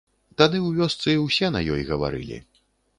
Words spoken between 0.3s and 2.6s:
Тады ў вёсцы ўсе на ёй гаварылі.